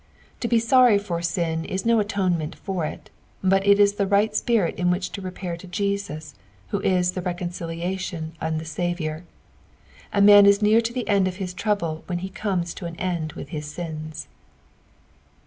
To 0.39 0.47
bo 0.47 0.57
sorry 0.57 0.97
for 0.97 1.19
nn 1.19 1.63
is 1.65 1.85
no 1.85 1.99
atonement 1.99 2.55
for 2.55 2.85
it, 2.85 3.11
but 3.43 3.63
it 3.67 3.79
is 3.79 3.93
the 3.93 4.07
right 4.07 4.35
spirit 4.35 4.73
in 4.79 4.87
Trbich 4.89 5.11
to 5.11 5.21
repair 5.21 5.55
to 5.55 5.67
Jesus, 5.67 6.33
who 6.69 6.79
is 6.79 7.11
the 7.11 7.21
recondltatioo 7.21 8.31
and 8.41 8.59
the 8.59 8.65
Saviour, 8.65 9.25
A 10.11 10.19
man 10.19 10.47
ia 10.47 10.53
nesr 10.53 10.83
to 10.85 10.91
the 10.93 11.07
end 11.07 11.27
of 11.27 11.35
his 11.35 11.53
trouble 11.53 12.01
when 12.07 12.17
he 12.17 12.29
comes 12.29 12.73
to 12.73 12.87
sn 12.87 12.95
end 12.95 13.33
with 13.33 13.49
his 13.49 13.67
sins. 13.67 14.27